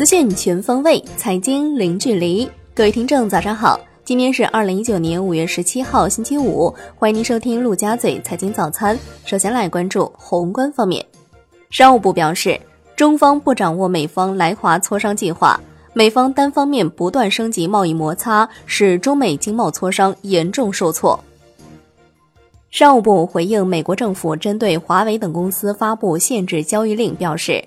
[0.00, 2.50] 资讯全方位，财经零距离。
[2.74, 3.78] 各位听众，早上好！
[4.02, 6.74] 今天是二零一九年五月十七号，星期五。
[6.96, 8.98] 欢迎您收听陆家嘴财经早餐。
[9.26, 11.04] 首先来关注宏观方面，
[11.68, 12.58] 商务部表示，
[12.96, 15.60] 中方不掌握美方来华磋商计划，
[15.92, 21.22] 美方单方面不断升级贸易摩擦，使中美经贸磋商严重受挫。
[22.70, 27.62] 商务部回应美国政府针对华为等公司发布限制交易令表示，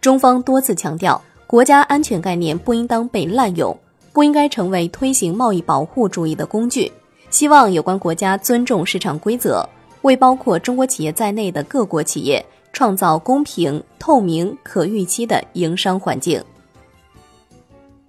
[0.00, 1.22] 中方多次强调。
[1.48, 3.74] 国家安全概念不应当被滥用，
[4.12, 6.92] 不应该成为推行贸易保护主义的工具。
[7.30, 9.66] 希望有关国家尊重市场规则，
[10.02, 16.38] 为包括中国企业在内的各国企业创造公平、透明、可预期的营商环境。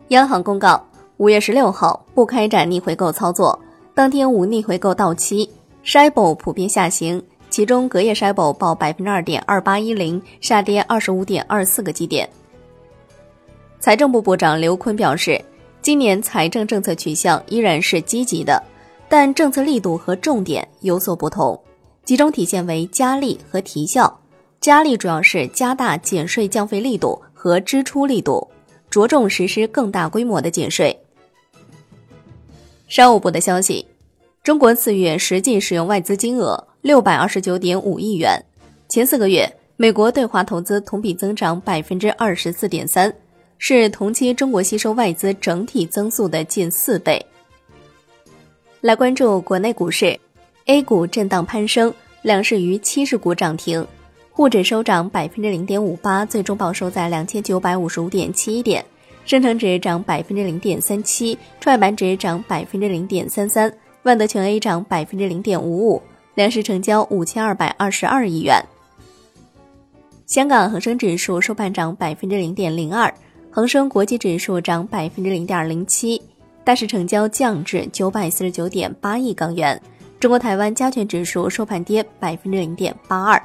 [0.09, 3.57] 央行公告，五月十六号不开展逆回购操作，
[3.95, 5.49] 当天无逆回购到期。
[5.85, 12.29] s h i b o 普遍下行，其中隔夜 Shibor 报百分之二点二八一零，下跌二十五点二四个基点。
[13.79, 15.41] 财政部部长刘昆表示，
[15.81, 18.61] 今年财政政策取向依然是积极的，
[19.07, 21.57] 但政策力度和重点有所不同，
[22.03, 24.19] 集中体现为加力和提效。
[24.59, 28.45] 加力主要是加大减税降费力度和支出力度，
[28.89, 30.99] 着重实施更大规模的减税。
[32.89, 33.87] 商务部的消息，
[34.43, 38.43] 中国四月实际使用外资金额六百二十九点五亿元，
[38.89, 43.13] 前四个月美国对华投资同比增长百分之二十四点三。
[43.61, 47.23] 是同期中国吸收外资整体增速的近四倍。
[48.79, 50.17] 来关注国内股市
[50.67, 53.85] ，A 股震荡攀升，两市逾七十股涨停，
[54.31, 58.81] 沪指收涨百分之零点五八，最终报收在两千九百五十五点七一点；
[59.25, 63.71] 深成指涨百分之零点三七，创业板指涨百分之零点三三，
[64.03, 66.01] 万德全 A 涨百分之零点五五，
[66.35, 68.63] 两市成交五千二百二十二亿元。
[70.25, 73.13] 香港恒生指数收盘涨百分之零点零二。
[73.59, 76.21] 恒生国际指数涨百分之零点零七，
[76.63, 79.77] 大市成交降至九百四十九点八亿港元。
[80.17, 83.43] 中国台湾加权指数收盘跌百分之零点八二。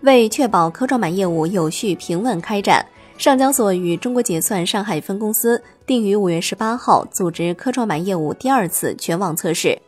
[0.00, 2.84] 为确保科创板业务有序平稳开展，
[3.16, 9.80] 上交所与中国结算上海分公司定于五月十八号组织科创板业务第二次全网测试。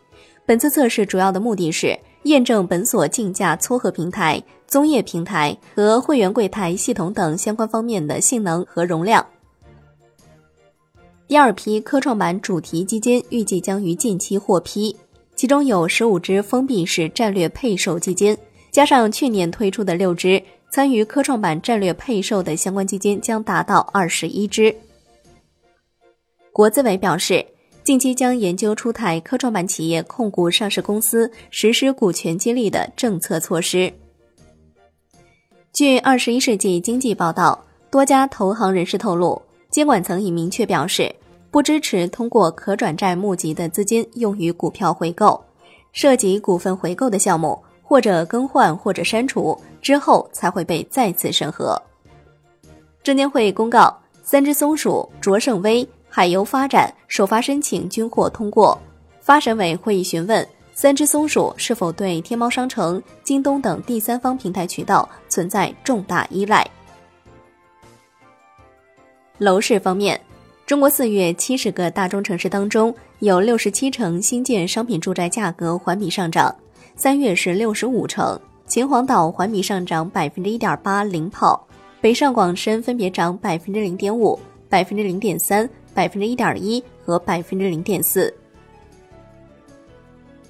[0.47, 4.41] 本次测试主要的目的是验证本所竞价撮合平台。
[4.75, 9.25] 综业平台和会员柜台系统等相关方面的性能和容量。
[11.29, 14.97] 第二批科创板主题基金预计将于近期获批，
[15.37, 18.37] 其中有十五只封闭式战略配售基金，
[18.73, 20.43] 加上去年推出的六只
[20.73, 24.75] 参与科创板战略配售的相关基金，将达到二十一只。
[26.53, 27.47] 国资委表示，
[27.85, 33.93] 近期将研究出台科创板企业控股上市公司实施股权激励的政策措施。
[35.75, 37.59] 据《二十一世纪经济报道》，
[37.91, 41.13] 多家投行人士透露，监管层已明确表示，
[41.51, 45.45] 不支持通过可转债募集的资金用于股票回购，
[45.91, 51.77] 涉及股份回购的项目或者更换或者删除之后才会被再次审核。
[53.03, 58.81] 证监会公告，三只松鼠、卓胜威、海油发展首发申请均获通过，
[59.21, 60.47] 发审委会议询问。
[60.77, 66.69] 三只松鼠是否对天猫商城、京东等第三方平台渠道存在重大依赖？
[69.39, 70.21] 楼市方面，
[70.67, 76.53] 中国四月七十个大中城市当中，有六十七城新建商品住宅价格环比上涨，
[76.97, 81.57] 三月是六十五城，秦皇岛环比上涨百分之一点八，领跑；
[82.01, 84.37] 北上广深分别涨百分之零点五、
[84.69, 88.35] 百分之零点三、百分之一点一和百分之零点四。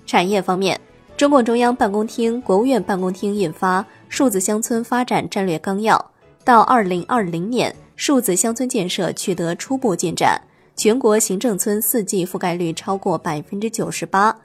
[0.06, 0.80] 产业方面，
[1.16, 5.96] 中共中央办公厅、国务院办公厅印发《数字乡村发展战略纲要》，
[6.44, 10.40] 到二零二零年，数字乡村建设取得初步进展，
[10.76, 14.36] 全国行政村四 G 覆盖率超过百分之九十八，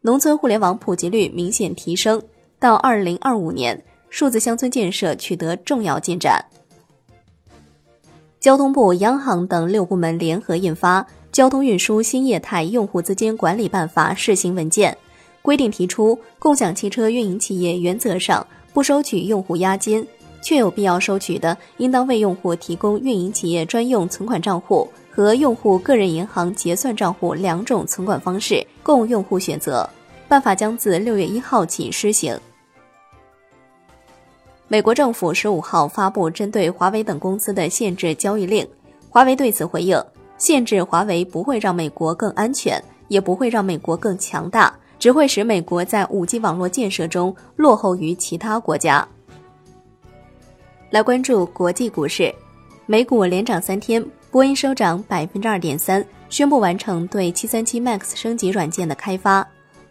[0.00, 2.22] 农村互联网普及率明显提升。
[2.58, 6.44] 到二零二五年，数字乡村建设取得重要进展。
[8.40, 14.96] 交通部、央行等六部门联合印发《交通运输新业态用户资金管理办法》试行文件。
[15.44, 20.06] 规定提出，共享汽车运营企业原则上不收取用户押金，
[20.40, 29.86] 确有必要收取的，应当为用户提供运营企业专用存款账户和用户个人银行结算账户两种存款方式，供用户选择。
[30.26, 32.34] 办法将自六月一号起施行。
[34.66, 38.66] 美国政府十五号发布针对华为等公司的限制交易令，
[39.10, 40.02] 华为对此回应：
[40.38, 44.74] 限制华为不会让美国更安全，也不会让美国更强大。
[45.04, 49.06] 只会使美国在五 G 网络建设中落后于其他国家。
[50.88, 52.34] 来关注国际股市，
[52.86, 59.46] 美股连涨三天，波音收涨百分之二点三，宣布完成对七三七 MAX 升级软件的开发。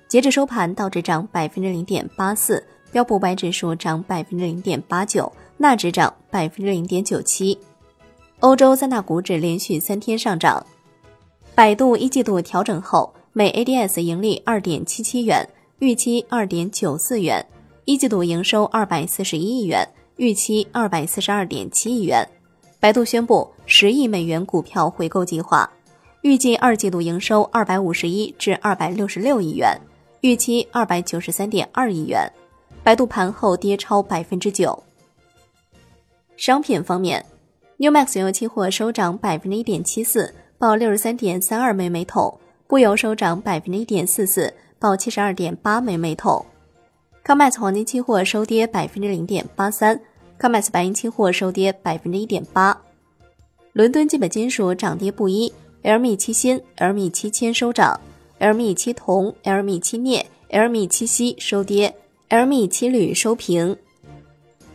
[0.08, 7.56] 截至收盘，道指涨百分之零点八四，标普百指数涨百分之零点八九，纳指涨百分之零点九七。
[8.40, 10.66] 欧洲三大股指连续三天上涨。
[11.54, 15.50] 百度一季度调整后，每 ADS 盈利二点七七元，
[15.80, 17.44] 预期二点九四元；
[17.84, 22.30] 一季度营收二百四十一亿元，预期二百四十二点七亿元。
[22.80, 25.68] 百度宣布十亿美元股票回购计划，
[26.22, 29.82] 预计二季度营收二百五十一至二百六十六亿元，
[30.22, 32.32] 预期二百九十三点二亿元。
[32.84, 34.84] 百度盘后跌超百分之九。
[36.38, 37.26] 商品方面
[37.78, 40.36] ，New Max 原油期货收涨百分之一点七四。
[40.60, 42.40] 报六十三点三二美每桶，
[42.74, 46.44] 布油收涨百分之一点四四，报七十二点八美每桶。
[47.24, 50.02] COMEX 黄金期货收跌百分之零点八三
[50.40, 52.76] ，COMEX 白银期货收跌百分之一点八。
[53.74, 55.54] 伦敦基本金属涨跌不一
[55.84, 58.02] ，LME 七锌、LME 七铅收涨
[58.40, 61.94] ，LME 七铜、LME 七镍、LME 七锡收跌
[62.30, 63.78] ，LME 七铝收平。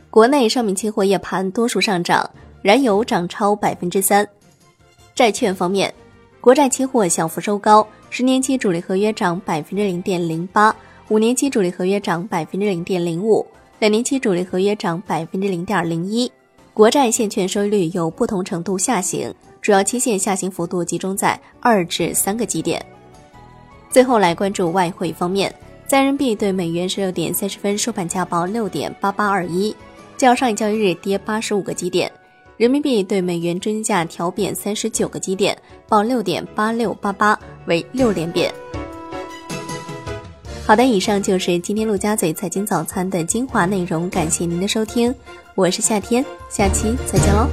[0.08, 2.30] 国内商品期货夜盘多数上涨，
[2.62, 4.24] 燃油涨超百分之三。
[5.16, 5.92] 债券方面，
[6.48, 10.74] 国债期货小幅收高，十年期主力合约涨百分之零点零八，
[11.08, 13.46] 五年期主力合约涨百分之零点零五，
[13.80, 16.32] 两年期主力合约涨百分之零点零一。
[16.72, 19.30] 国债现券收益率有不同程度下行，
[19.60, 22.82] 主要期限下行幅度集中在二至三个基点。
[23.90, 25.54] 最后来关注外汇方面，
[25.86, 29.76] 在人民币对美元十六点三十分收盘价报六点八八二一，
[30.16, 32.10] 较上一交易日跌八十五个基点。
[32.58, 35.56] 人民币对美元中间价调贬三十九个基点，
[35.88, 38.52] 报六点八六八八，为六连贬。
[40.66, 45.14] 好的，以上就是今天陆家嘴财经早餐的精华内容，感谢您的收听，
[45.54, 47.46] 我是夏天，下期再见喽。